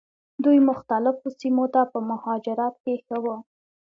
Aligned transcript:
دوی 0.43 0.57
مختلفو 0.69 1.27
سیمو 1.39 1.65
ته 1.73 1.81
په 1.91 1.99
مهاجرت 2.09 2.75
کې 2.83 2.93
ښه 3.05 3.17
وو. 3.23 3.37